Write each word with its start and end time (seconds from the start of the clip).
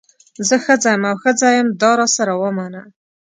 زه 0.47 0.55
ښځه 0.65 0.89
یم 0.93 1.03
او 1.09 1.15
ښځه 1.23 1.47
یم 1.57 1.67
دا 1.81 1.91
راسره 1.99 2.33
ومنه. 2.37 2.81